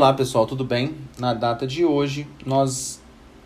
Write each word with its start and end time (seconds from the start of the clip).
Olá 0.00 0.14
pessoal, 0.14 0.46
tudo 0.46 0.64
bem? 0.64 0.96
Na 1.18 1.34
data 1.34 1.66
de 1.66 1.84
hoje, 1.84 2.26
nós 2.46 3.02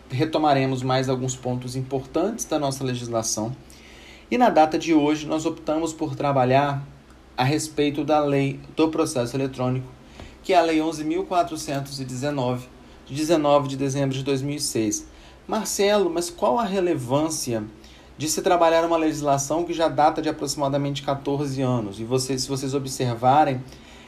retomaremos 0.09 0.81
mais 0.83 1.09
alguns 1.09 1.35
pontos 1.35 1.75
importantes 1.75 2.45
da 2.45 2.57
nossa 2.57 2.81
legislação. 2.81 3.53
E 4.31 4.37
na 4.37 4.49
data 4.49 4.79
de 4.79 4.93
hoje, 4.93 5.27
nós 5.27 5.45
optamos 5.45 5.91
por 5.91 6.15
trabalhar 6.15 6.81
a 7.35 7.43
respeito 7.43 8.05
da 8.05 8.21
lei 8.21 8.57
do 8.73 8.87
processo 8.87 9.35
eletrônico, 9.35 9.85
que 10.41 10.53
é 10.53 10.57
a 10.57 10.61
Lei 10.61 10.79
11.419, 10.79 12.59
de 13.05 13.13
19 13.13 13.67
de 13.67 13.75
dezembro 13.75 14.15
de 14.15 14.23
2006. 14.23 15.09
Marcelo, 15.45 16.09
mas 16.09 16.29
qual 16.29 16.57
a 16.57 16.63
relevância 16.63 17.65
de 18.17 18.29
se 18.29 18.41
trabalhar 18.41 18.85
uma 18.85 18.95
legislação 18.95 19.65
que 19.65 19.73
já 19.73 19.89
data 19.89 20.21
de 20.21 20.29
aproximadamente 20.29 21.03
14 21.03 21.61
anos? 21.61 21.99
E 21.99 22.05
vocês, 22.05 22.43
se 22.43 22.47
vocês 22.47 22.73
observarem, 22.73 23.61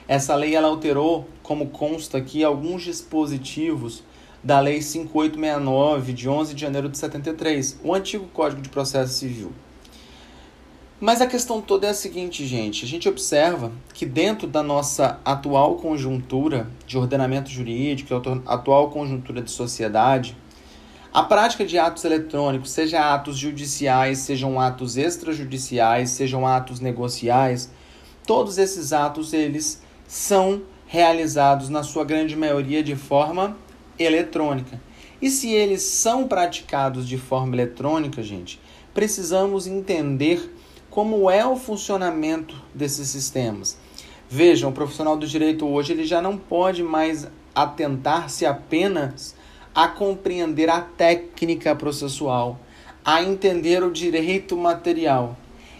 essa 0.07 0.35
lei 0.35 0.55
ela 0.55 0.67
alterou, 0.67 1.27
como 1.43 1.67
consta 1.67 2.17
aqui, 2.17 2.43
alguns 2.43 2.83
dispositivos 2.83 4.03
da 4.43 4.59
Lei 4.59 4.81
5869, 4.81 6.13
de 6.13 6.29
11 6.29 6.53
de 6.53 6.61
janeiro 6.61 6.87
de 6.87 6.97
73, 6.97 7.81
o 7.83 7.93
antigo 7.93 8.27
Código 8.33 8.61
de 8.61 8.69
Processo 8.69 9.13
Civil. 9.13 9.51
Mas 10.99 11.21
a 11.21 11.27
questão 11.27 11.61
toda 11.61 11.85
é 11.85 11.89
a 11.89 11.93
seguinte, 11.93 12.47
gente: 12.47 12.85
a 12.85 12.87
gente 12.87 13.09
observa 13.09 13.71
que 13.93 14.05
dentro 14.05 14.47
da 14.47 14.63
nossa 14.63 15.19
atual 15.25 15.75
conjuntura 15.75 16.67
de 16.87 16.97
ordenamento 16.97 17.49
jurídico, 17.49 18.13
atual 18.45 18.89
conjuntura 18.89 19.41
de 19.41 19.51
sociedade, 19.51 20.35
a 21.13 21.23
prática 21.23 21.65
de 21.65 21.77
atos 21.77 22.03
eletrônicos, 22.05 22.71
seja 22.71 23.13
atos 23.13 23.37
judiciais, 23.37 24.19
sejam 24.19 24.59
atos 24.59 24.97
extrajudiciais, 24.97 26.11
sejam 26.11 26.47
atos 26.47 26.79
negociais, 26.79 27.69
todos 28.25 28.57
esses 28.57 28.91
atos 28.93 29.33
eles 29.33 29.81
são 30.07 30.61
realizados, 30.87 31.67
na 31.67 31.83
sua 31.83 32.05
grande 32.05 32.35
maioria, 32.35 32.81
de 32.81 32.95
forma 32.95 33.57
eletrônica. 33.99 34.81
E 35.21 35.29
se 35.29 35.51
eles 35.51 35.81
são 35.81 36.27
praticados 36.27 37.07
de 37.07 37.17
forma 37.17 37.53
eletrônica, 37.53 38.23
gente, 38.23 38.59
precisamos 38.93 39.67
entender 39.67 40.53
como 40.89 41.29
é 41.29 41.45
o 41.45 41.55
funcionamento 41.55 42.55
desses 42.73 43.09
sistemas. 43.09 43.77
Vejam, 44.29 44.69
o 44.69 44.73
profissional 44.73 45.17
do 45.17 45.27
direito 45.27 45.67
hoje 45.67 45.93
ele 45.93 46.05
já 46.05 46.21
não 46.21 46.37
pode 46.37 46.83
mais 46.83 47.27
atentar-se 47.53 48.45
apenas 48.45 49.35
a 49.73 49.87
compreender 49.87 50.69
a 50.69 50.81
técnica 50.81 51.75
processual, 51.75 52.59
a 53.05 53.21
entender 53.21 53.83
o 53.83 53.91
direito 53.91 54.57
material. 54.57 55.37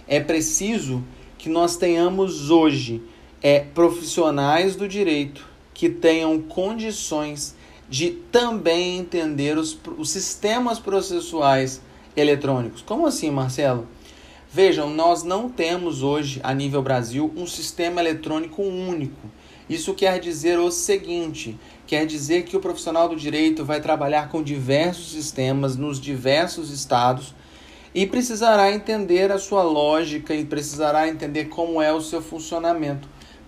É 0.07 0.19
preciso 0.19 1.03
que 1.37 1.49
nós 1.49 1.77
tenhamos 1.77 2.49
hoje 2.49 3.01
é, 3.41 3.59
profissionais 3.59 4.75
do 4.75 4.87
direito 4.87 5.45
que 5.73 5.89
tenham 5.89 6.41
condições 6.41 7.55
de 7.89 8.09
também 8.09 8.97
entender 8.97 9.57
os, 9.57 9.77
os 9.97 10.09
sistemas 10.09 10.79
processuais 10.79 11.81
eletrônicos. 12.15 12.81
Como 12.81 13.05
assim, 13.05 13.29
Marcelo? 13.29 13.87
Vejam, 14.51 14.89
nós 14.89 15.23
não 15.23 15.49
temos 15.49 16.01
hoje, 16.01 16.39
a 16.43 16.53
nível 16.53 16.81
Brasil, 16.81 17.31
um 17.35 17.45
sistema 17.45 18.01
eletrônico 18.01 18.61
único. 18.61 19.29
Isso 19.69 19.93
quer 19.93 20.19
dizer 20.19 20.57
o 20.57 20.71
seguinte: 20.71 21.57
quer 21.85 22.05
dizer 22.05 22.43
que 22.43 22.57
o 22.57 22.59
profissional 22.59 23.07
do 23.07 23.15
direito 23.15 23.63
vai 23.63 23.79
trabalhar 23.79 24.29
com 24.29 24.41
diversos 24.41 25.11
sistemas 25.11 25.75
nos 25.75 25.99
diversos 25.99 26.71
estados 26.71 27.35
e 27.93 28.05
precisará 28.05 28.71
entender 28.71 29.31
a 29.31 29.37
sua 29.37 29.63
lógica 29.63 30.33
e 30.33 30.45
precisará 30.45 31.07
entender 31.07 31.45
como 31.45 31.81
é 31.81 31.93
o 31.93 32.01
seu 32.01 32.21
funcionamento 32.21 33.07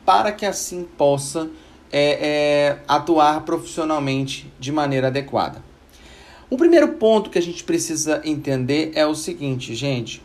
para 0.10 0.32
que 0.32 0.44
assim 0.44 0.88
possa 0.98 1.52
é, 1.92 2.18
é, 2.20 2.78
atuar 2.88 3.42
profissionalmente 3.42 4.52
de 4.60 4.72
maneira 4.72 5.06
adequada. 5.06 5.64
O 6.50 6.58
primeiro 6.58 6.94
ponto 6.94 7.30
que 7.30 7.38
a 7.38 7.42
gente 7.42 7.64
precisa 7.64 8.20
entender 8.26 8.92
é 8.96 9.06
o 9.06 9.14
seguinte, 9.14 9.76
gente. 9.76 10.20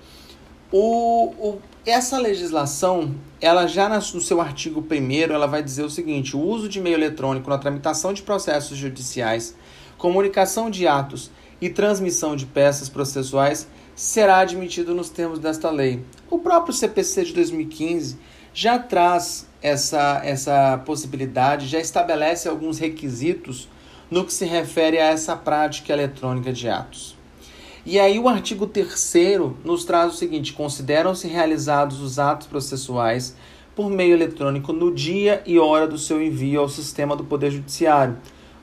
O, 0.72 1.34
o, 1.38 1.58
essa 1.84 2.16
legislação, 2.16 3.14
ela 3.42 3.66
já 3.66 3.86
no 3.86 4.22
seu 4.22 4.40
artigo 4.40 4.82
1 4.90 5.30
ela 5.30 5.46
vai 5.46 5.62
dizer 5.62 5.82
o 5.82 5.90
seguinte: 5.90 6.34
o 6.34 6.40
uso 6.40 6.66
de 6.66 6.80
meio 6.80 6.94
eletrônico 6.94 7.50
na 7.50 7.58
tramitação 7.58 8.14
de 8.14 8.22
processos 8.22 8.78
judiciais, 8.78 9.54
comunicação 9.98 10.70
de 10.70 10.88
atos 10.88 11.30
e 11.60 11.68
transmissão 11.68 12.34
de 12.34 12.46
peças 12.46 12.88
processuais 12.88 13.68
será 13.94 14.38
admitido 14.38 14.94
nos 14.94 15.10
termos 15.10 15.38
desta 15.38 15.70
lei. 15.70 16.02
O 16.30 16.38
próprio 16.38 16.72
CPC 16.72 17.26
de 17.26 17.34
2015 17.34 18.32
já 18.54 18.78
traz 18.78 19.48
essa, 19.60 20.22
essa 20.24 20.80
possibilidade, 20.86 21.66
já 21.66 21.80
estabelece 21.80 22.48
alguns 22.48 22.78
requisitos 22.78 23.68
no 24.08 24.24
que 24.24 24.32
se 24.32 24.44
refere 24.44 24.98
a 24.98 25.06
essa 25.06 25.34
prática 25.34 25.92
eletrônica 25.92 26.52
de 26.52 26.68
atos. 26.68 27.16
E 27.84 27.98
aí 27.98 28.18
o 28.18 28.28
artigo 28.28 28.66
3 28.66 28.88
nos 29.64 29.84
traz 29.84 30.14
o 30.14 30.16
seguinte: 30.16 30.52
consideram-se 30.52 31.26
realizados 31.26 32.00
os 32.00 32.18
atos 32.18 32.46
processuais 32.46 33.36
por 33.74 33.90
meio 33.90 34.14
eletrônico 34.14 34.72
no 34.72 34.94
dia 34.94 35.42
e 35.44 35.58
hora 35.58 35.86
do 35.86 35.98
seu 35.98 36.22
envio 36.22 36.60
ao 36.60 36.68
sistema 36.68 37.16
do 37.16 37.24
Poder 37.24 37.50
Judiciário, 37.50 38.16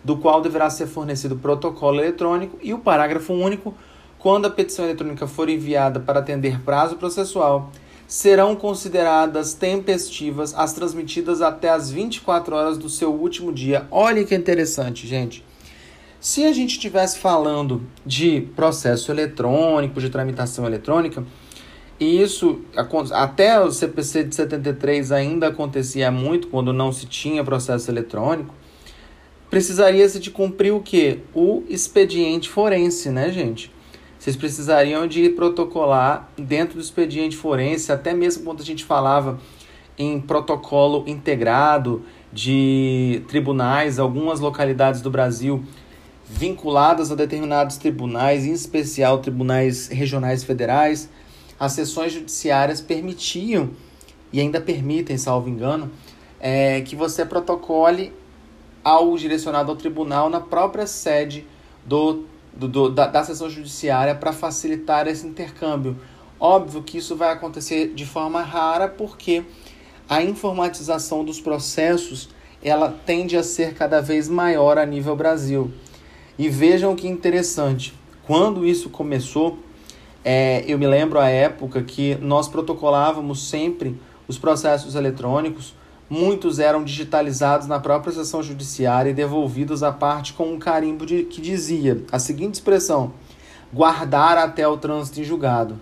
do 0.04 0.16
qual 0.18 0.42
deverá 0.42 0.70
ser 0.70 0.88
fornecido 0.88 1.36
protocolo 1.36 2.00
eletrônico 2.00 2.58
e 2.62 2.74
o 2.74 2.80
parágrafo 2.80 3.34
único 3.34 3.76
quando 4.18 4.46
a 4.46 4.50
petição 4.50 4.86
eletrônica 4.86 5.28
for 5.28 5.50
enviada 5.50 6.00
para 6.00 6.20
atender 6.20 6.62
prazo 6.62 6.96
processual 6.96 7.72
serão 8.12 8.58
consideradas 8.58 9.54
tempestivas 9.54 10.54
as 10.54 10.74
transmitidas 10.74 11.42
até 11.42 11.70
as 11.70 11.90
24 11.90 12.54
horas 12.54 12.78
do 12.78 12.90
seu 12.90 13.14
último 13.14 13.54
dia. 13.54 13.88
Olha 13.90 14.26
que 14.26 14.36
interessante, 14.36 15.08
gente. 15.08 15.46
Se 16.20 16.44
a 16.44 16.52
gente 16.52 16.72
estivesse 16.72 17.18
falando 17.20 17.88
de 18.06 18.42
processo 18.54 19.14
eletrônico, 19.14 20.02
de 20.02 20.10
tramitação 20.10 20.66
eletrônica, 20.66 21.24
e 21.98 22.22
isso 22.22 22.60
até 23.14 23.58
o 23.62 23.72
CPC 23.72 24.26
de 24.26 24.36
73 24.36 25.14
ainda 25.14 25.48
acontecia 25.48 26.12
muito 26.12 26.50
quando 26.50 26.74
não 26.74 26.92
se 26.92 27.06
tinha 27.06 27.46
processo 27.46 27.90
eletrônico, 27.90 28.54
precisaria-se 29.50 30.20
de 30.20 30.32
cumprir 30.32 30.74
o 30.74 30.82
que? 30.82 31.20
O 31.34 31.64
expediente 31.70 32.50
forense, 32.50 33.10
né, 33.10 33.32
gente? 33.32 33.72
Vocês 34.22 34.36
precisariam 34.36 35.08
de 35.08 35.30
protocolar 35.30 36.30
dentro 36.38 36.76
do 36.76 36.80
expediente 36.80 37.36
forense, 37.36 37.92
até 37.92 38.14
mesmo 38.14 38.44
quando 38.44 38.62
a 38.62 38.64
gente 38.64 38.86
falava 38.86 39.40
em 39.98 40.22
protocolo 40.22 41.04
integrado 41.08 42.04
de 42.32 43.24
tribunais, 43.28 43.98
algumas 43.98 44.40
localidades 44.40 45.02
do 45.02 45.10
Brasil 45.10 45.64
vinculadas 46.24 47.12
a 47.12 47.16
determinados 47.16 47.78
tribunais, 47.78 48.46
em 48.46 48.52
especial 48.52 49.18
tribunais 49.18 49.88
regionais 49.88 50.44
federais, 50.44 51.10
as 51.60 51.72
sessões 51.72 52.14
judiciárias 52.14 52.80
permitiam, 52.80 53.72
e 54.32 54.40
ainda 54.40 54.62
permitem, 54.62 55.18
salvo 55.18 55.50
engano, 55.50 55.90
é, 56.40 56.82
que 56.82 56.96
você 56.96 57.26
protocole 57.26 58.14
ao 58.84 59.18
direcionado 59.18 59.72
ao 59.72 59.78
tribunal 59.78 60.30
na 60.30 60.40
própria 60.40 60.86
sede 60.86 61.44
do 61.84 62.30
do, 62.54 62.68
do 62.68 62.90
da, 62.90 63.08
da 63.08 63.24
sessão 63.24 63.50
judiciária 63.50 64.16
para 64.16 64.34
facilitar 64.34 65.08
esse 65.08 65.26
intercâmbio. 65.26 65.98
Óbvio 66.40 66.82
que 66.84 66.98
isso 66.98 67.16
vai 67.16 67.32
acontecer 67.32 67.94
de 67.94 68.06
forma 68.06 68.42
rara 68.42 68.88
porque 68.88 69.44
a 70.10 70.22
informatização 70.22 71.24
dos 71.24 71.40
processos 71.40 72.30
ela 72.64 72.90
tende 73.06 73.38
a 73.38 73.44
ser 73.44 73.74
cada 73.74 74.02
vez 74.02 74.28
maior 74.28 74.78
a 74.78 74.86
nível 74.86 75.16
Brasil. 75.16 75.72
E 76.38 76.50
vejam 76.50 76.96
que 76.96 77.08
interessante, 77.08 77.94
quando 78.24 78.66
isso 78.66 78.90
começou, 78.90 79.60
é, 80.24 80.64
eu 80.68 80.78
me 80.78 80.88
lembro 80.88 81.20
a 81.20 81.28
época 81.28 81.82
que 81.82 82.16
nós 82.16 82.48
protocolávamos 82.48 83.50
sempre 83.50 84.00
os 84.28 84.38
processos 84.38 84.96
eletrônicos 84.96 85.74
Muitos 86.12 86.60
eram 86.60 86.84
digitalizados 86.84 87.68
na 87.68 87.80
própria 87.80 88.12
sessão 88.12 88.44
judiciária 88.44 89.12
e 89.12 89.14
devolvidos 89.14 89.82
à 89.82 89.94
parte 89.94 90.34
com 90.34 90.52
um 90.52 90.60
carimbo 90.60 91.06
de, 91.06 91.24
que 91.24 91.40
dizia 91.40 92.04
a 92.12 92.20
seguinte 92.20 92.56
expressão: 92.56 93.14
guardar 93.72 94.38
até 94.38 94.68
o 94.68 94.76
trânsito 94.76 95.22
em 95.22 95.24
julgado. 95.24 95.80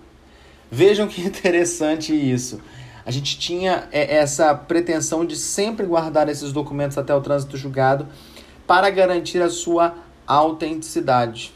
Vejam 0.70 1.08
que 1.08 1.20
interessante 1.26 2.14
isso. 2.14 2.60
A 3.04 3.10
gente 3.10 3.40
tinha 3.40 3.88
é, 3.90 4.18
essa 4.18 4.54
pretensão 4.54 5.26
de 5.26 5.34
sempre 5.34 5.84
guardar 5.84 6.28
esses 6.28 6.52
documentos 6.52 6.96
até 6.96 7.12
o 7.12 7.20
trânsito 7.20 7.56
julgado 7.56 8.06
para 8.68 8.88
garantir 8.88 9.42
a 9.42 9.50
sua 9.50 9.96
autenticidade. 10.28 11.52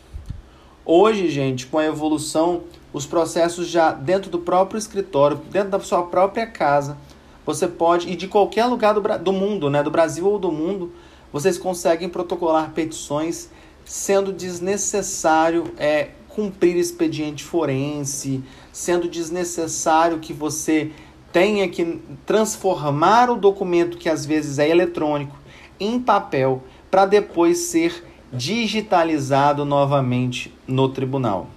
Hoje, 0.84 1.28
gente, 1.28 1.66
com 1.66 1.78
a 1.78 1.86
evolução, 1.86 2.64
os 2.92 3.06
processos 3.06 3.68
já 3.68 3.92
dentro 3.92 4.32
do 4.32 4.40
próprio 4.40 4.78
escritório, 4.78 5.40
dentro 5.48 5.70
da 5.70 5.78
sua 5.78 6.02
própria 6.02 6.44
casa, 6.44 6.98
você 7.44 7.68
pode, 7.68 8.10
e 8.10 8.16
de 8.16 8.28
qualquer 8.28 8.66
lugar 8.66 8.94
do, 8.94 9.00
do 9.18 9.32
mundo, 9.32 9.68
né, 9.68 9.82
do 9.82 9.90
Brasil 9.90 10.26
ou 10.26 10.38
do 10.38 10.50
mundo, 10.50 10.92
vocês 11.32 11.58
conseguem 11.58 12.08
protocolar 12.08 12.70
petições 12.70 13.50
sendo 13.84 14.32
desnecessário 14.32 15.64
é, 15.76 16.10
cumprir 16.28 16.76
expediente 16.76 17.44
forense, 17.44 18.42
sendo 18.72 19.08
desnecessário 19.08 20.18
que 20.18 20.32
você 20.32 20.90
tenha 21.32 21.68
que 21.68 22.00
transformar 22.24 23.30
o 23.30 23.36
documento, 23.36 23.98
que 23.98 24.08
às 24.08 24.24
vezes 24.24 24.58
é 24.58 24.68
eletrônico, 24.68 25.36
em 25.78 26.00
papel, 26.00 26.62
para 26.90 27.04
depois 27.06 27.58
ser 27.58 28.04
digitalizado 28.32 29.64
novamente 29.64 30.52
no 30.66 30.88
tribunal. 30.88 31.48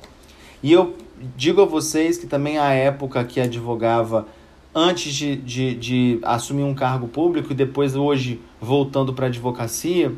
E 0.61 0.73
eu 0.73 0.95
digo 1.35 1.61
a 1.61 1.65
vocês 1.65 2.17
que 2.17 2.27
também 2.27 2.57
a 2.57 2.71
época 2.71 3.23
que 3.23 3.39
advogava 3.39 4.27
antes 4.77 5.11
de, 5.11 5.35
de, 5.35 5.73
de 5.73 6.19
assumir 6.21 6.61
um 6.61 6.75
cargo 6.75 7.07
público 7.07 7.51
e 7.51 7.55
depois 7.55 7.95
hoje 7.95 8.39
voltando 8.61 9.11
para 9.11 9.25
a 9.25 9.27
advocacia, 9.29 10.13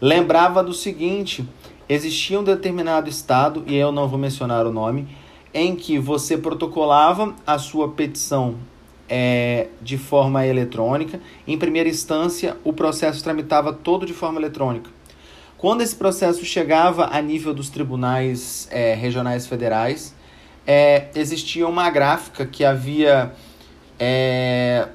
lembrava 0.00 0.60
do 0.60 0.74
seguinte: 0.74 1.48
existia 1.88 2.40
um 2.40 2.42
determinado 2.42 3.08
estado, 3.08 3.62
e 3.64 3.76
eu 3.76 3.92
não 3.92 4.08
vou 4.08 4.18
mencionar 4.18 4.66
o 4.66 4.72
nome, 4.72 5.06
em 5.54 5.76
que 5.76 6.00
você 6.00 6.36
protocolava 6.36 7.32
a 7.46 7.58
sua 7.58 7.90
petição 7.90 8.56
é, 9.08 9.68
de 9.80 9.96
forma 9.96 10.44
eletrônica. 10.44 11.20
Em 11.46 11.56
primeira 11.56 11.88
instância, 11.88 12.56
o 12.64 12.72
processo 12.72 13.22
tramitava 13.22 13.72
todo 13.72 14.04
de 14.04 14.12
forma 14.12 14.40
eletrônica. 14.40 14.90
Quando 15.56 15.80
esse 15.80 15.94
processo 15.94 16.44
chegava 16.44 17.06
a 17.06 17.22
nível 17.22 17.54
dos 17.54 17.70
tribunais 17.70 18.66
é, 18.72 18.94
regionais 18.94 19.46
federais, 19.46 20.12
é, 20.66 21.08
existia 21.14 21.68
uma 21.68 21.88
gráfica 21.88 22.44
que 22.44 22.64
havia 22.64 23.32
é, 24.04 24.88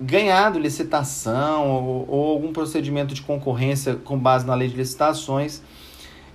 ganhado 0.00 0.56
licitação 0.56 1.68
ou, 1.68 2.06
ou, 2.08 2.30
algum 2.30 2.52
procedimento 2.52 3.12
de 3.12 3.22
concorrência 3.22 3.96
com 3.96 4.16
base 4.16 4.46
na 4.46 4.54
lei 4.54 4.68
de 4.68 4.76
licitações. 4.76 5.60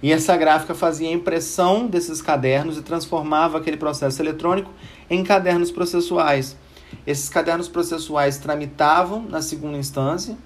E 0.04 0.12
essa 0.12 0.36
gráfica 0.36 0.76
fazia 0.76 1.10
impressão 1.10 1.88
desses 1.88 2.22
cadernos 2.22 2.78
e 2.78 2.82
transformava 2.82 3.58
aquele 3.58 3.78
processo 3.78 4.22
eletrônico 4.22 4.70
em 5.10 5.24
cadernos 5.24 5.72
processuais. 5.72 6.58
Esses 7.08 7.30
cadernos 7.30 7.70
processuais 7.70 8.38
tramitavam 8.38 9.22
na 9.30 9.42
segunda 9.42 9.78
instância 9.78 10.38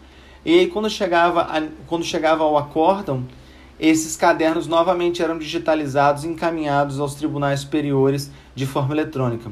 e 0.46 0.68
quando 0.68 0.88
chegava, 0.88 1.42
a, 1.42 1.64
quando 1.88 2.06
chegava 2.06 2.44
ao 2.44 2.60
acórdão, 2.60 3.26
esses 3.80 4.16
cadernos 4.16 4.68
novamente 4.68 5.24
eram 5.24 5.40
digitalizados 5.40 6.26
e 6.26 6.28
encaminhados 6.28 7.00
aos 7.00 7.16
tribunais 7.16 7.62
superiores 7.62 8.30
de 8.54 8.68
forma 8.68 8.94
eletrônica. 8.94 9.52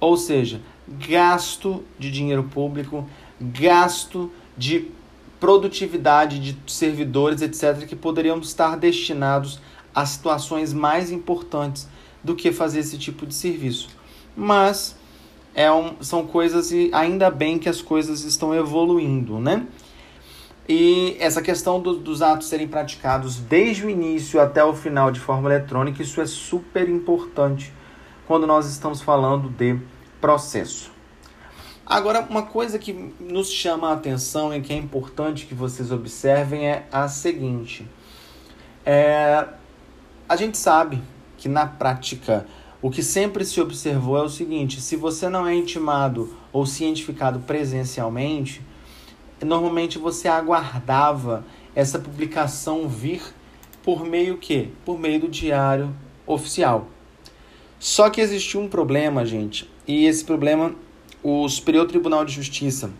Ou 0.00 0.16
seja, 0.16 0.60
gasto 0.86 1.84
de 1.98 2.10
dinheiro 2.10 2.44
público, 2.44 3.08
gasto 3.40 4.30
de 4.56 4.90
produtividade 5.40 6.38
de 6.38 6.56
servidores, 6.72 7.42
etc., 7.42 7.86
que 7.86 7.94
poderiam 7.94 8.38
estar 8.38 8.76
destinados 8.76 9.60
a 9.94 10.04
situações 10.04 10.72
mais 10.72 11.10
importantes 11.10 11.88
do 12.22 12.34
que 12.34 12.52
fazer 12.52 12.80
esse 12.80 12.98
tipo 12.98 13.26
de 13.26 13.34
serviço. 13.34 13.88
Mas 14.36 14.96
é 15.54 15.70
um, 15.72 16.00
são 16.00 16.26
coisas 16.26 16.70
e 16.70 16.90
ainda 16.92 17.30
bem 17.30 17.58
que 17.58 17.68
as 17.68 17.80
coisas 17.80 18.22
estão 18.24 18.54
evoluindo, 18.54 19.38
né? 19.38 19.66
E 20.68 21.16
essa 21.18 21.40
questão 21.40 21.80
do, 21.80 21.94
dos 21.94 22.20
atos 22.20 22.48
serem 22.48 22.68
praticados 22.68 23.36
desde 23.36 23.86
o 23.86 23.90
início 23.90 24.40
até 24.40 24.62
o 24.62 24.74
final 24.74 25.10
de 25.10 25.18
forma 25.18 25.48
eletrônica, 25.48 26.02
isso 26.02 26.20
é 26.20 26.26
super 26.26 26.88
importante 26.88 27.72
quando 28.28 28.46
nós 28.46 28.66
estamos 28.66 29.00
falando 29.00 29.48
de 29.48 29.80
processo. 30.20 30.92
Agora, 31.84 32.20
uma 32.28 32.42
coisa 32.42 32.78
que 32.78 32.92
nos 33.18 33.50
chama 33.50 33.88
a 33.88 33.94
atenção 33.94 34.54
e 34.54 34.60
que 34.60 34.70
é 34.70 34.76
importante 34.76 35.46
que 35.46 35.54
vocês 35.54 35.90
observem 35.90 36.68
é 36.68 36.86
a 36.92 37.08
seguinte: 37.08 37.88
é, 38.84 39.48
a 40.28 40.36
gente 40.36 40.58
sabe 40.58 41.02
que 41.38 41.48
na 41.48 41.66
prática 41.66 42.46
o 42.82 42.90
que 42.90 43.02
sempre 43.02 43.46
se 43.46 43.62
observou 43.62 44.18
é 44.18 44.22
o 44.22 44.28
seguinte: 44.28 44.78
se 44.82 44.94
você 44.94 45.30
não 45.30 45.46
é 45.46 45.54
intimado 45.54 46.36
ou 46.52 46.66
cientificado 46.66 47.40
presencialmente, 47.40 48.60
normalmente 49.42 49.96
você 49.96 50.28
aguardava 50.28 51.46
essa 51.74 51.98
publicação 51.98 52.86
vir 52.86 53.22
por 53.82 54.04
meio 54.04 54.36
que? 54.36 54.70
Por 54.84 54.98
meio 54.98 55.20
do 55.20 55.28
diário 55.28 55.96
oficial. 56.26 56.88
Só 57.78 58.10
que 58.10 58.20
existiu 58.20 58.60
um 58.60 58.68
problema, 58.68 59.24
gente, 59.24 59.70
e 59.86 60.06
esse 60.06 60.24
problema 60.24 60.74
o 61.22 61.48
Superior 61.48 61.86
Tribunal 61.86 62.24
de 62.24 62.32
Justiça, 62.32 62.90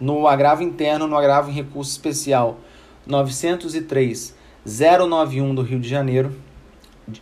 no 0.00 0.26
agravo 0.26 0.62
interno, 0.62 1.06
no 1.06 1.16
agravo 1.16 1.50
em 1.50 1.54
recurso 1.54 1.90
especial 1.90 2.58
903 3.06 4.34
091 4.64 5.54
do 5.54 5.62
Rio 5.62 5.78
de 5.78 5.88
Janeiro, 5.88 6.34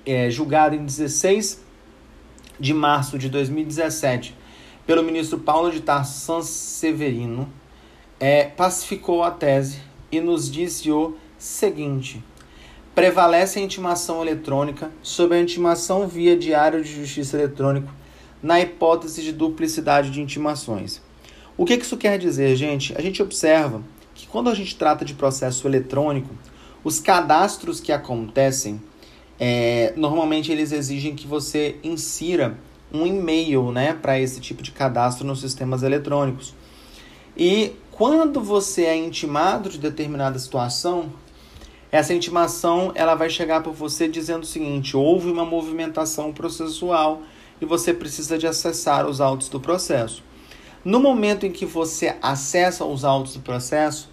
é, 0.06 0.30
julgado 0.30 0.74
em 0.74 0.84
16 0.84 1.62
de 2.58 2.72
março 2.72 3.18
de 3.18 3.28
2017 3.28 4.36
pelo 4.86 5.02
ministro 5.02 5.38
Paulo 5.38 5.70
de 5.70 5.80
Tarso 5.80 6.42
Severino, 6.42 7.48
é, 8.18 8.44
pacificou 8.44 9.22
a 9.22 9.30
tese 9.30 9.80
e 10.10 10.20
nos 10.20 10.50
disse 10.50 10.90
o 10.90 11.16
seguinte: 11.38 12.22
prevalece 12.94 13.58
a 13.58 13.62
intimação 13.62 14.20
eletrônica 14.20 14.90
sobre 15.02 15.38
a 15.38 15.40
intimação 15.40 16.06
via 16.06 16.36
diário 16.36 16.82
de 16.82 16.94
justiça 16.94 17.36
eletrônico 17.36 17.92
na 18.42 18.60
hipótese 18.60 19.22
de 19.22 19.32
duplicidade 19.32 20.10
de 20.10 20.20
intimações. 20.20 21.00
O 21.56 21.64
que 21.64 21.74
isso 21.74 21.96
quer 21.96 22.18
dizer, 22.18 22.56
gente? 22.56 22.96
A 22.96 23.00
gente 23.00 23.22
observa 23.22 23.82
que 24.14 24.26
quando 24.26 24.50
a 24.50 24.54
gente 24.54 24.76
trata 24.76 25.04
de 25.04 25.14
processo 25.14 25.66
eletrônico, 25.66 26.34
os 26.84 26.98
cadastros 26.98 27.80
que 27.80 27.92
acontecem, 27.92 28.80
é, 29.38 29.92
normalmente 29.96 30.50
eles 30.50 30.72
exigem 30.72 31.14
que 31.14 31.26
você 31.26 31.76
insira 31.82 32.58
um 32.92 33.06
e-mail 33.06 33.72
né, 33.72 33.94
para 33.94 34.18
esse 34.18 34.40
tipo 34.40 34.62
de 34.62 34.70
cadastro 34.70 35.26
nos 35.26 35.40
sistemas 35.40 35.82
eletrônicos. 35.82 36.54
E 37.36 37.72
quando 37.90 38.40
você 38.40 38.84
é 38.84 38.96
intimado 38.96 39.70
de 39.70 39.78
determinada 39.78 40.38
situação, 40.38 41.10
essa 41.92 42.14
intimação 42.14 42.90
ela 42.94 43.14
vai 43.14 43.28
chegar 43.28 43.62
para 43.62 43.70
você 43.70 44.08
dizendo 44.08 44.44
o 44.44 44.46
seguinte: 44.46 44.96
houve 44.96 45.30
uma 45.30 45.44
movimentação 45.44 46.32
processual 46.32 47.20
e 47.60 47.66
você 47.66 47.92
precisa 47.92 48.38
de 48.38 48.46
acessar 48.46 49.06
os 49.06 49.20
autos 49.20 49.50
do 49.50 49.60
processo. 49.60 50.24
No 50.82 50.98
momento 50.98 51.44
em 51.44 51.52
que 51.52 51.66
você 51.66 52.16
acessa 52.22 52.84
os 52.84 53.04
autos 53.04 53.34
do 53.34 53.40
processo, 53.40 54.08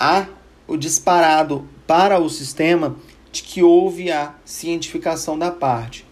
há 0.00 0.26
o 0.66 0.78
disparado 0.78 1.68
para 1.86 2.18
o 2.18 2.28
sistema 2.30 2.96
de 3.30 3.42
que 3.42 3.62
houve 3.62 4.10
a 4.10 4.34
cientificação 4.44 5.38
da 5.38 5.50
parte. 5.50 6.06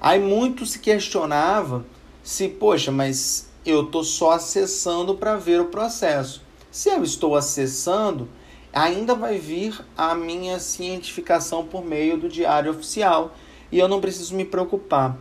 Aí 0.00 0.18
muito 0.18 0.66
se 0.66 0.80
questionava 0.80 1.86
se, 2.22 2.48
poxa, 2.48 2.90
mas 2.90 3.48
eu 3.64 3.84
estou 3.84 4.02
só 4.02 4.32
acessando 4.32 5.14
para 5.14 5.36
ver 5.36 5.60
o 5.60 5.66
processo. 5.66 6.42
Se 6.70 6.88
eu 6.88 7.04
estou 7.04 7.36
acessando, 7.36 8.28
ainda 8.72 9.14
vai 9.14 9.38
vir 9.38 9.78
a 9.96 10.14
minha 10.14 10.58
cientificação 10.58 11.64
por 11.64 11.84
meio 11.84 12.16
do 12.16 12.28
diário 12.28 12.70
oficial 12.70 13.34
e 13.70 13.78
eu 13.78 13.88
não 13.88 14.00
preciso 14.00 14.34
me 14.34 14.44
preocupar. 14.44 15.16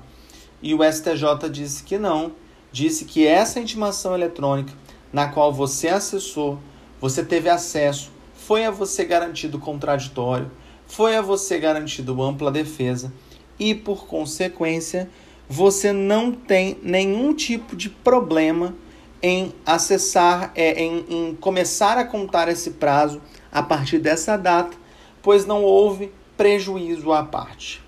E 0.62 0.74
o 0.74 0.80
STJ 0.84 1.50
disse 1.52 1.84
que 1.84 1.98
não, 1.98 2.34
disse 2.72 3.06
que 3.06 3.28
essa 3.28 3.60
intimação 3.60 4.14
eletrônica 4.16 4.74
na 5.12 5.28
qual 5.28 5.52
você 5.52 5.90
acessou, 5.90 6.60
você 7.00 7.24
teve 7.24 7.50
acesso, 7.50 8.12
foi 8.34 8.66
a 8.66 8.72
você 8.72 9.04
garantido 9.04 9.60
contraditório, 9.60 10.50
foi 10.86 11.16
a 11.16 11.22
você 11.22 11.58
garantido 11.58 12.22
ampla 12.22 12.52
defesa 12.52 13.12
e, 13.60 13.74
por 13.74 14.08
consequência, 14.08 15.10
você 15.48 15.92
não 15.92 16.32
tem 16.32 16.78
nenhum 16.82 17.34
tipo 17.34 17.76
de 17.76 17.90
problema 17.90 18.76
em 19.22 19.54
acessar, 19.66 20.52
é, 20.56 20.82
em, 20.82 21.06
em 21.10 21.36
começar 21.36 21.98
a 21.98 22.06
contar 22.06 22.48
esse 22.48 22.72
prazo 22.72 23.22
a 23.52 23.62
partir 23.62 24.00
dessa 24.00 24.38
data, 24.38 24.78
pois 25.22 25.46
não 25.46 25.64
houve 25.64 26.12
prejuízo 26.38 27.12
à 27.12 27.24
parte. 27.24 27.82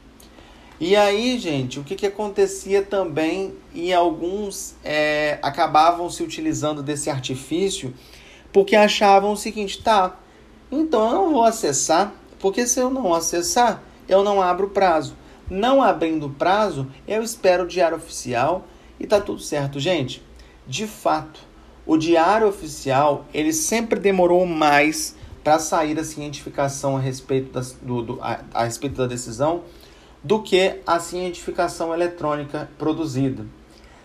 E 0.79 0.95
aí, 0.95 1.39
gente, 1.39 1.79
o 1.79 1.83
que, 1.83 1.95
que 1.95 2.07
acontecia 2.07 2.81
também, 2.81 3.53
e 3.73 3.93
alguns 3.93 4.75
é, 4.83 5.39
acabavam 5.41 6.09
se 6.09 6.21
utilizando 6.21 6.83
desse 6.83 7.09
artifício, 7.09 7.93
porque 8.51 8.75
achavam 8.75 9.31
o 9.31 9.37
seguinte, 9.37 9.81
tá, 9.81 10.19
então 10.71 11.07
eu 11.07 11.13
não 11.13 11.31
vou 11.31 11.43
acessar, 11.43 12.13
porque 12.39 12.67
se 12.67 12.79
eu 12.79 12.89
não 12.89 13.13
acessar, 13.13 13.81
eu 14.09 14.23
não 14.23 14.41
abro 14.41 14.69
prazo. 14.69 15.15
Não 15.49 15.81
abrindo 15.81 16.29
prazo, 16.29 16.87
eu 17.07 17.21
espero 17.21 17.63
o 17.63 17.67
diário 17.67 17.97
oficial 17.97 18.65
e 18.99 19.05
tá 19.05 19.21
tudo 19.21 19.39
certo, 19.39 19.79
gente. 19.79 20.21
De 20.67 20.87
fato, 20.87 21.39
o 21.85 21.97
diário 21.97 22.47
oficial 22.47 23.25
ele 23.33 23.53
sempre 23.53 23.99
demorou 23.99 24.45
mais 24.45 25.15
para 25.43 25.59
sair 25.59 25.99
a 25.99 26.03
cientificação 26.03 26.95
a 26.95 26.99
respeito, 26.99 27.51
das, 27.51 27.73
do, 27.81 28.01
do 28.01 28.19
a, 28.21 28.39
a 28.53 28.63
respeito 28.63 28.95
da 28.95 29.07
decisão 29.07 29.63
do 30.23 30.41
que 30.41 30.79
a 30.87 30.99
cientificação 30.99 31.93
eletrônica 31.93 32.69
produzida. 32.77 33.45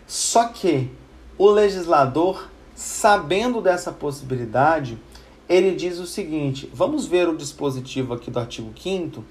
Só 0.06 0.48
que 0.48 0.90
o 1.36 1.48
legislador, 1.48 2.48
sabendo 2.74 3.60
dessa 3.60 3.92
possibilidade, 3.92 4.98
ele 5.48 5.74
diz 5.74 5.98
o 5.98 6.06
seguinte: 6.06 6.68
vamos 6.74 7.06
ver 7.06 7.28
o 7.28 7.36
dispositivo 7.36 8.14
aqui 8.14 8.30
do 8.30 8.40
artigo 8.40 8.72
5 8.76 9.24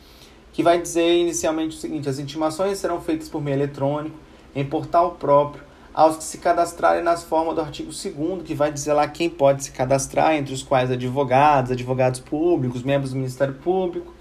que 0.57 0.63
vai 0.63 0.81
dizer 0.81 1.19
inicialmente 1.19 1.77
o 1.77 1.79
seguinte: 1.79 2.09
as 2.09 2.17
intimações 2.17 2.79
serão 2.79 2.99
feitas 2.99 3.29
por 3.29 3.39
meio 3.39 3.55
eletrônico, 3.55 4.17
em 4.55 4.65
portal 4.65 5.11
próprio, 5.11 5.63
aos 5.97 6.17
que 6.17 6.23
se 6.23 6.37
cadastrarem 6.37 7.03
nas 7.03 7.23
formas 7.23 7.55
do 7.55 7.61
artigo 7.61 7.89
2 7.89 8.43
que 8.43 8.53
vai 8.53 8.71
dizer 8.71 8.93
lá 8.93 9.07
quem 9.07 9.27
pode 9.27 9.63
se 9.63 9.71
cadastrar, 9.71 10.35
entre 10.35 10.53
os 10.53 10.61
quais 10.61 10.91
advogados, 10.91 11.71
advogados 11.71 12.19
públicos, 12.19 12.83
membros 12.83 13.13
do 13.13 13.17
Ministério 13.17 13.55
Público. 13.55 14.13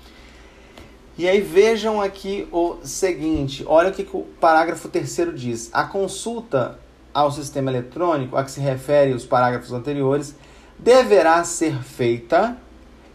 E 1.19 1.29
aí 1.29 1.43
vejam 1.43 2.01
aqui 2.01 2.49
o 2.51 2.79
seguinte, 2.83 3.63
olha 3.69 3.91
o 3.91 3.93
que, 3.93 4.05
que 4.05 4.17
o 4.17 4.23
parágrafo 4.41 4.89
3 4.89 5.35
diz. 5.35 5.69
A 5.71 5.85
consulta 5.85 6.79
ao 7.13 7.31
sistema 7.31 7.71
eletrônico, 7.71 8.39
a 8.39 8.45
que 8.45 8.53
se 8.53 8.61
refere 8.61 9.13
os 9.13 9.27
parágrafos 9.27 9.75
anteriores, 9.75 10.35
deverá 10.79 11.45
ser 11.45 11.83
feita 11.83 12.57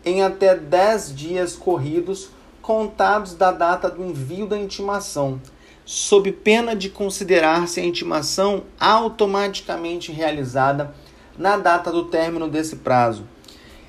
em 0.06 0.22
até 0.22 0.56
10 0.56 1.15
dias 1.15 1.56
corridos 1.56 2.30
contados 2.62 3.34
da 3.34 3.51
data 3.51 3.89
do 3.89 4.06
envio 4.06 4.46
da 4.46 4.56
intimação, 4.56 5.41
sob 5.85 6.31
pena 6.31 6.75
de 6.75 6.89
considerar-se 6.89 7.79
a 7.79 7.85
intimação 7.85 8.63
automaticamente 8.79 10.11
realizada 10.11 10.93
na 11.38 11.57
data 11.57 11.91
do 11.91 12.05
término 12.05 12.47
desse 12.47 12.77
prazo. 12.77 13.25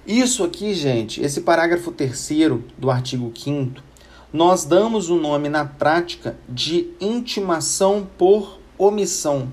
Isso 0.06 0.42
aqui, 0.42 0.74
gente, 0.74 1.22
esse 1.22 1.42
parágrafo 1.42 1.92
terceiro 1.92 2.64
do 2.76 2.90
artigo 2.90 3.32
5 3.34 3.92
nós 4.32 4.64
damos 4.64 5.10
o 5.10 5.16
nome 5.16 5.48
na 5.48 5.64
prática 5.64 6.36
de 6.48 6.88
intimação 6.98 8.08
por 8.16 8.58
omissão. 8.78 9.52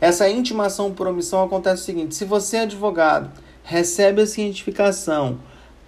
Essa 0.00 0.28
intimação 0.28 0.92
por 0.92 1.06
omissão 1.06 1.44
acontece 1.44 1.82
o 1.82 1.84
seguinte: 1.84 2.14
se 2.14 2.24
você 2.24 2.56
é 2.56 2.60
advogado, 2.62 3.30
recebe 3.62 4.22
a 4.22 4.26
cientificação, 4.26 5.38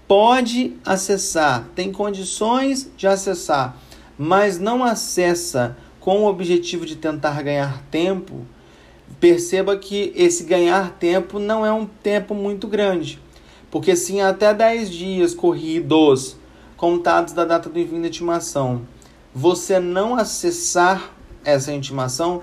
pode 0.07 0.77
acessar, 0.85 1.69
tem 1.75 1.91
condições 1.91 2.89
de 2.97 3.07
acessar, 3.09 3.77
mas 4.19 4.59
não 4.59 4.83
acessa 4.83 5.77
com 6.01 6.23
o 6.23 6.27
objetivo 6.27 6.85
de 6.85 6.97
tentar 6.97 7.41
ganhar 7.43 7.83
tempo, 7.91 8.45
perceba 9.21 9.77
que 9.77 10.13
esse 10.17 10.45
ganhar 10.45 10.97
tempo 10.99 11.39
não 11.39 11.65
é 11.65 11.73
um 11.73 11.87
tempo 11.87 12.35
muito 12.35 12.67
grande. 12.67 13.21
Porque 13.71 13.95
se 13.95 14.21
até 14.21 14.53
10 14.53 14.91
dias 14.91 15.35
corridos, 15.35 16.37
contados 16.77 17.33
da 17.33 17.45
data 17.45 17.69
do 17.69 17.79
envio 17.79 18.01
da 18.01 18.09
intimação, 18.09 18.83
você 19.35 19.79
não 19.79 20.17
acessar 20.17 21.13
essa 21.45 21.73
intimação, 21.73 22.43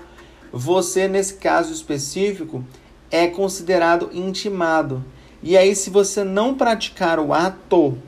você, 0.52 1.08
nesse 1.08 1.34
caso 1.34 1.72
específico, 1.72 2.64
é 3.10 3.26
considerado 3.26 4.10
intimado. 4.12 5.04
E 5.42 5.56
aí, 5.56 5.74
se 5.74 5.90
você 5.90 6.24
não 6.24 6.54
praticar 6.54 7.18
o 7.18 7.34
ato, 7.34 7.98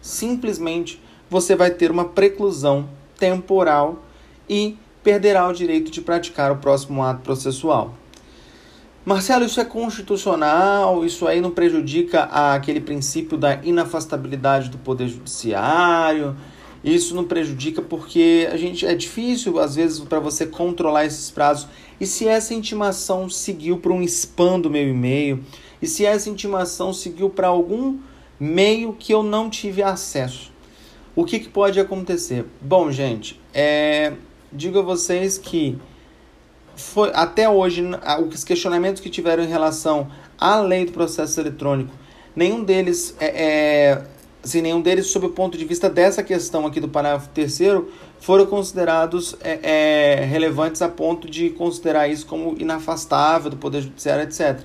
simplesmente 0.00 1.00
você 1.30 1.54
vai 1.54 1.70
ter 1.70 1.90
uma 1.90 2.06
preclusão 2.06 2.88
temporal 3.22 4.02
e 4.48 4.76
perderá 5.00 5.46
o 5.46 5.52
direito 5.52 5.92
de 5.92 6.00
praticar 6.00 6.50
o 6.50 6.56
próximo 6.56 7.04
ato 7.04 7.20
processual. 7.20 7.94
Marcelo, 9.04 9.44
isso 9.44 9.60
é 9.60 9.64
constitucional? 9.64 11.04
Isso 11.04 11.28
aí 11.28 11.40
não 11.40 11.52
prejudica 11.52 12.24
aquele 12.24 12.80
princípio 12.80 13.38
da 13.38 13.60
inafastabilidade 13.62 14.70
do 14.70 14.78
poder 14.78 15.06
judiciário? 15.06 16.36
Isso 16.82 17.14
não 17.14 17.22
prejudica 17.22 17.80
porque 17.80 18.48
a 18.50 18.56
gente 18.56 18.84
é 18.84 18.92
difícil 18.92 19.60
às 19.60 19.76
vezes 19.76 20.00
para 20.00 20.18
você 20.18 20.44
controlar 20.44 21.04
esses 21.04 21.30
prazos. 21.30 21.68
E 22.00 22.06
se 22.06 22.26
essa 22.26 22.52
intimação 22.52 23.30
seguiu 23.30 23.78
para 23.78 23.92
um 23.92 24.02
spam 24.02 24.58
do 24.58 24.68
meu 24.68 24.88
e-mail? 24.88 25.44
E 25.80 25.86
se 25.86 26.04
essa 26.04 26.28
intimação 26.28 26.92
seguiu 26.92 27.30
para 27.30 27.46
algum 27.46 27.98
meio 28.38 28.92
que 28.92 29.14
eu 29.14 29.22
não 29.22 29.48
tive 29.48 29.80
acesso? 29.80 30.51
O 31.14 31.24
que, 31.24 31.38
que 31.38 31.48
pode 31.48 31.78
acontecer? 31.78 32.46
Bom, 32.60 32.90
gente, 32.90 33.38
é, 33.52 34.14
digo 34.50 34.78
a 34.78 34.82
vocês 34.82 35.36
que 35.36 35.78
foi 36.74 37.10
até 37.12 37.48
hoje 37.48 37.84
os 38.32 38.44
questionamentos 38.44 39.02
que 39.02 39.10
tiveram 39.10 39.44
em 39.44 39.48
relação 39.48 40.08
à 40.38 40.58
lei 40.60 40.86
do 40.86 40.92
processo 40.92 41.38
eletrônico, 41.38 41.92
nenhum 42.34 42.64
deles 42.64 43.14
é, 43.20 43.44
é 43.44 44.02
assim, 44.42 44.62
nenhum 44.62 44.80
deles 44.80 45.06
sob 45.08 45.26
o 45.26 45.30
ponto 45.30 45.56
de 45.56 45.66
vista 45.66 45.90
dessa 45.90 46.22
questão 46.22 46.66
aqui 46.66 46.80
do 46.80 46.88
parágrafo 46.88 47.28
terceiro 47.28 47.92
foram 48.18 48.46
considerados 48.46 49.36
é, 49.42 50.20
é, 50.20 50.24
relevantes 50.24 50.80
a 50.80 50.88
ponto 50.88 51.28
de 51.28 51.50
considerar 51.50 52.08
isso 52.08 52.26
como 52.26 52.56
inafastável 52.58 53.50
do 53.50 53.56
poder 53.56 53.82
judiciário, 53.82 54.24
etc. 54.24 54.60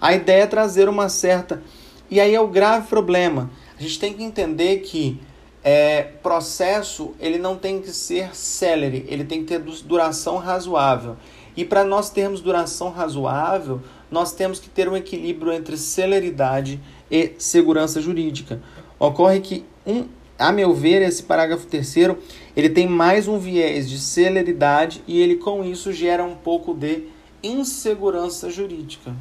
A 0.00 0.14
ideia 0.14 0.42
é 0.42 0.46
trazer 0.46 0.88
uma 0.88 1.08
certa. 1.08 1.62
E 2.10 2.20
aí 2.20 2.34
é 2.34 2.40
o 2.40 2.48
grave 2.48 2.86
problema. 2.88 3.50
A 3.78 3.82
gente 3.82 3.98
tem 3.98 4.12
que 4.12 4.22
entender 4.22 4.78
que 4.78 5.18
é, 5.64 6.02
processo 6.22 7.12
ele 7.20 7.38
não 7.38 7.56
tem 7.56 7.80
que 7.80 7.90
ser 7.90 8.34
celere, 8.34 9.04
ele 9.08 9.24
tem 9.24 9.40
que 9.40 9.46
ter 9.46 9.60
duração 9.60 10.36
razoável. 10.36 11.16
E 11.56 11.64
para 11.64 11.84
nós 11.84 12.10
termos 12.10 12.40
duração 12.40 12.90
razoável, 12.90 13.80
nós 14.10 14.32
temos 14.32 14.58
que 14.58 14.68
ter 14.68 14.88
um 14.88 14.96
equilíbrio 14.96 15.52
entre 15.52 15.76
celeridade 15.76 16.80
e 17.10 17.32
segurança 17.38 18.00
jurídica. 18.00 18.60
Ocorre 18.98 19.40
que, 19.40 19.64
um, 19.86 20.06
a 20.38 20.50
meu 20.50 20.74
ver, 20.74 21.02
esse 21.02 21.22
parágrafo 21.22 21.66
terceiro 21.66 22.18
ele 22.56 22.70
tem 22.70 22.86
mais 22.86 23.28
um 23.28 23.38
viés 23.38 23.88
de 23.88 23.98
celeridade 23.98 25.02
e 25.06 25.20
ele 25.20 25.36
com 25.36 25.64
isso 25.64 25.92
gera 25.92 26.24
um 26.24 26.34
pouco 26.34 26.74
de 26.74 27.04
insegurança 27.42 28.50
jurídica. 28.50 29.14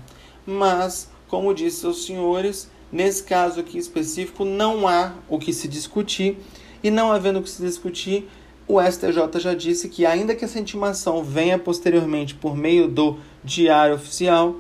Mas, 0.46 1.10
como 1.28 1.54
disse 1.54 1.86
aos 1.86 2.06
senhores, 2.06 2.70
nesse 2.92 3.24
caso 3.24 3.60
aqui 3.60 3.78
específico 3.78 4.44
não 4.44 4.88
há 4.88 5.14
o 5.30 5.40
que 5.40 5.54
se 5.54 5.68
discutir, 5.68 6.38
e 6.84 6.90
não 6.90 7.12
havendo 7.12 7.40
o 7.40 7.44
que 7.44 7.50
se 7.50 7.62
discutir, 7.62 8.28
o 8.68 8.82
STJ 8.82 9.40
já 9.40 9.54
disse 9.54 9.90
que, 9.90 10.06
ainda 10.06 10.34
que 10.34 10.46
essa 10.46 10.60
intimação 10.60 11.24
venha 11.24 11.60
posteriormente 11.60 12.34
por 12.34 12.56
meio 12.56 12.88
do 12.88 13.18
diário 13.44 13.96
oficial, 13.96 14.56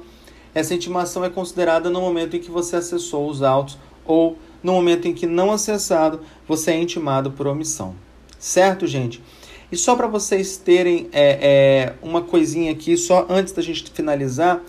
essa 0.53 0.73
intimação 0.73 1.23
é 1.23 1.29
considerada 1.29 1.89
no 1.89 2.01
momento 2.01 2.35
em 2.35 2.39
que 2.39 2.51
você 2.51 2.75
acessou 2.75 3.29
os 3.29 3.41
autos 3.41 3.77
ou 4.05 4.37
no 4.61 4.73
momento 4.73 5.07
em 5.07 5.13
que 5.13 5.25
não 5.25 5.51
acessado, 5.51 6.21
você 6.47 6.71
é 6.71 6.79
intimado 6.79 7.31
por 7.31 7.47
omissão. 7.47 7.95
Certo, 8.37 8.85
gente? 8.85 9.21
E 9.71 9.77
só 9.77 9.95
para 9.95 10.07
vocês 10.07 10.57
terem 10.57 11.07
é, 11.13 11.39
é, 11.41 11.93
uma 12.01 12.21
coisinha 12.21 12.71
aqui, 12.71 12.97
só 12.97 13.25
antes 13.29 13.53
da 13.53 13.61
gente 13.61 13.89
finalizar, 13.91 14.61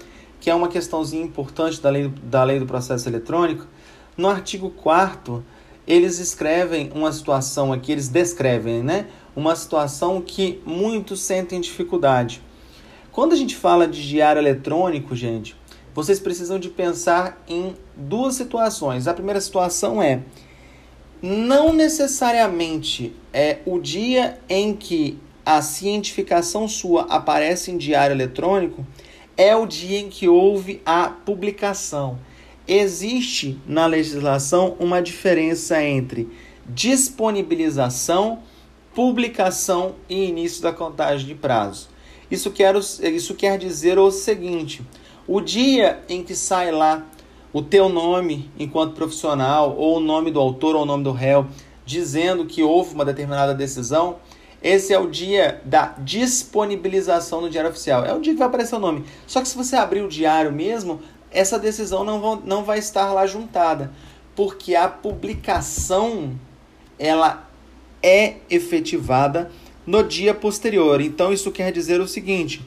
que 0.43 0.51
é 0.51 0.55
uma 0.55 0.67
questãozinha 0.67 1.23
importante 1.23 1.81
da 1.81 1.89
lei, 1.89 2.13
da 2.25 2.43
lei 2.43 2.59
do 2.59 2.67
processo 2.67 3.09
eletrônico, 3.09 3.65
no 4.17 4.29
artigo 4.29 4.71
4 4.71 5.43
eles 5.87 6.19
escrevem 6.19 6.91
uma 6.97 7.13
situação 7.13 7.73
aqui, 7.73 7.93
eles 7.93 8.09
descrevem, 8.09 8.83
né? 8.83 9.07
Uma 9.37 9.55
situação 9.55 10.21
que 10.21 10.61
muitos 10.67 11.21
sentem 11.21 11.61
dificuldade. 11.61 12.43
Quando 13.13 13.35
a 13.35 13.37
gente 13.37 13.55
fala 13.55 13.87
de 13.87 14.07
diário 14.07 14.41
eletrônico, 14.41 15.15
gente, 15.15 15.55
vocês 15.95 16.19
precisam 16.19 16.59
de 16.59 16.69
pensar 16.69 17.41
em 17.49 17.77
duas 17.97 18.35
situações. 18.35 19.07
A 19.07 19.15
primeira 19.15 19.41
situação 19.41 20.03
é 20.03 20.23
não 21.23 21.73
necessariamente 21.73 23.15
é 23.33 23.59
o 23.65 23.79
dia 23.79 24.41
em 24.49 24.75
que 24.75 25.21
a 25.47 25.63
cientificação 25.63 26.67
sua 26.67 27.03
aparece 27.03 27.71
em 27.71 27.77
diário 27.77 28.15
eletrônico 28.15 28.85
é 29.37 29.55
o 29.57 29.67
dia 29.67 30.01
em 30.01 30.09
que 30.09 30.29
houve 30.29 30.81
a 30.85 31.09
publicação. 31.09 32.19
Existe 32.67 33.59
na 33.67 33.87
legislação 33.87 34.77
uma 34.79 35.03
diferença 35.03 35.83
entre 35.83 36.29
disponibilização, 36.67 38.41
publicação 38.95 39.95
e 40.09 40.25
início 40.25 40.63
da 40.63 40.73
contagem 40.73 41.27
de 41.27 41.35
prazo. 41.35 41.89
Isso 42.31 42.51
quer, 42.51 42.75
isso 42.77 43.35
quer 43.35 43.59
dizer 43.59 43.99
o 43.99 44.11
seguinte: 44.11 44.83
o 45.27 45.41
dia 45.41 46.03
em 46.09 46.23
que 46.23 46.35
sai 46.35 46.71
lá 46.71 47.07
o 47.53 47.61
teu 47.61 47.89
nome 47.89 48.51
enquanto 48.59 48.95
profissional, 48.95 49.77
ou 49.77 49.99
o 49.99 50.01
nome 50.01 50.31
do 50.31 50.41
autor 50.41 50.75
ou 50.75 50.83
o 50.83 50.87
nome 50.87 51.05
do 51.05 51.13
réu, 51.13 51.47
dizendo 51.85 52.47
que 52.47 52.63
houve 52.63 52.95
uma 52.95 53.05
determinada 53.05 53.55
decisão, 53.55 54.17
esse 54.63 54.93
é 54.93 54.99
o 54.99 55.11
dia 55.11 55.61
da 55.65 55.95
disponibilização 55.99 57.41
no 57.41 57.51
Diário 57.51 57.71
Oficial. 57.71 58.05
É 58.05 58.15
o 58.15 58.21
dia 58.21 58.33
que 58.33 58.39
vai 58.39 58.47
aparecer 58.49 58.77
o 58.77 58.81
nome. 58.81 59.05
Só 59.27 59.41
que 59.41 59.49
se 59.49 59.57
você 59.57 59.75
abrir 59.75 60.03
o 60.03 60.09
diário 60.09 60.53
mesmo, 60.53 61.01
essa 61.31 61.59
decisão 61.59 62.05
não, 62.05 62.21
vão, 62.21 62.43
não 62.45 62.63
vai 62.63 62.79
estar 62.79 63.13
lá 63.13 63.27
juntada. 63.27 63.91
Porque 64.37 64.75
a 64.77 64.89
publicação 64.89 66.39
ela 66.99 67.49
é 68.03 68.37
efetivada 68.49 69.51
no 69.85 70.05
dia 70.05 70.33
posterior. 70.33 71.01
Então 71.01 71.33
isso 71.33 71.51
quer 71.51 71.73
dizer 71.73 72.01
o 72.01 72.07
seguinte: 72.07 72.65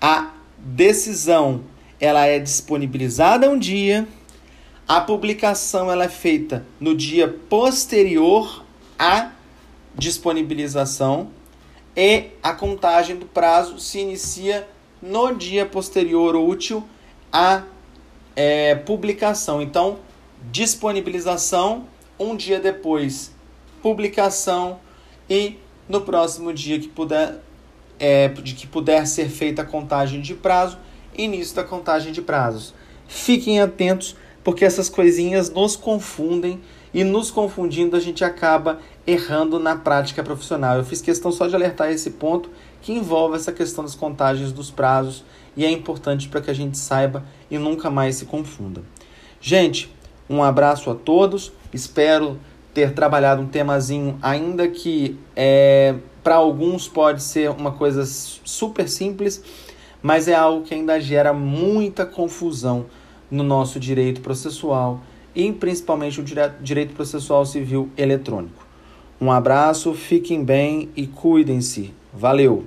a 0.00 0.32
decisão 0.58 1.62
ela 2.00 2.26
é 2.26 2.38
disponibilizada 2.38 3.48
um 3.48 3.58
dia, 3.58 4.08
a 4.88 5.00
publicação 5.00 5.92
ela 5.92 6.04
é 6.04 6.08
feita 6.08 6.66
no 6.80 6.94
dia 6.96 7.28
posterior 7.48 8.64
a 8.98 9.30
disponibilização 9.94 11.30
e 11.96 12.28
a 12.42 12.52
contagem 12.52 13.16
do 13.16 13.26
prazo 13.26 13.78
se 13.78 13.98
inicia 13.98 14.68
no 15.02 15.34
dia 15.34 15.66
posterior 15.66 16.36
útil 16.36 16.84
à 17.32 17.64
é, 18.36 18.74
publicação. 18.74 19.60
Então, 19.60 19.98
disponibilização, 20.50 21.86
um 22.18 22.36
dia 22.36 22.60
depois, 22.60 23.32
publicação 23.82 24.78
e 25.28 25.56
no 25.88 26.00
próximo 26.02 26.52
dia 26.52 26.78
que 26.78 26.88
puder 26.88 27.40
é, 27.98 28.28
de 28.28 28.54
que 28.54 28.66
puder 28.66 29.06
ser 29.06 29.28
feita 29.28 29.60
a 29.60 29.64
contagem 29.64 30.22
de 30.22 30.34
prazo, 30.34 30.78
início 31.14 31.54
da 31.54 31.62
contagem 31.62 32.12
de 32.12 32.22
prazos. 32.22 32.72
Fiquem 33.06 33.60
atentos, 33.60 34.16
porque 34.42 34.64
essas 34.64 34.88
coisinhas 34.88 35.50
nos 35.50 35.76
confundem 35.76 36.60
e 36.94 37.04
nos 37.04 37.30
confundindo 37.30 37.94
a 37.94 38.00
gente 38.00 38.24
acaba 38.24 38.80
errando 39.06 39.58
na 39.58 39.76
prática 39.76 40.22
profissional. 40.22 40.76
Eu 40.76 40.84
fiz 40.84 41.00
questão 41.00 41.32
só 41.32 41.46
de 41.46 41.54
alertar 41.54 41.90
esse 41.90 42.10
ponto 42.10 42.50
que 42.80 42.92
envolve 42.92 43.36
essa 43.36 43.52
questão 43.52 43.84
das 43.84 43.94
contagens 43.94 44.52
dos 44.52 44.70
prazos 44.70 45.24
e 45.56 45.64
é 45.64 45.70
importante 45.70 46.28
para 46.28 46.40
que 46.40 46.50
a 46.50 46.54
gente 46.54 46.78
saiba 46.78 47.24
e 47.50 47.58
nunca 47.58 47.90
mais 47.90 48.16
se 48.16 48.26
confunda. 48.26 48.82
Gente, 49.40 49.94
um 50.28 50.42
abraço 50.42 50.90
a 50.90 50.94
todos. 50.94 51.52
Espero 51.72 52.38
ter 52.72 52.94
trabalhado 52.94 53.42
um 53.42 53.46
temazinho, 53.46 54.18
ainda 54.22 54.68
que 54.68 55.18
é, 55.34 55.96
para 56.22 56.36
alguns 56.36 56.86
pode 56.86 57.22
ser 57.22 57.50
uma 57.50 57.72
coisa 57.72 58.04
super 58.04 58.88
simples, 58.88 59.42
mas 60.00 60.28
é 60.28 60.34
algo 60.34 60.64
que 60.64 60.72
ainda 60.72 61.00
gera 61.00 61.32
muita 61.32 62.06
confusão 62.06 62.86
no 63.30 63.42
nosso 63.42 63.80
direito 63.80 64.20
processual 64.20 65.00
e 65.34 65.52
principalmente 65.52 66.20
o 66.20 66.24
direito 66.60 66.94
processual 66.94 67.44
civil 67.44 67.90
eletrônico. 67.96 68.69
Um 69.20 69.30
abraço, 69.30 69.92
fiquem 69.92 70.42
bem 70.42 70.88
e 70.96 71.06
cuidem-se. 71.06 71.92
Valeu! 72.12 72.64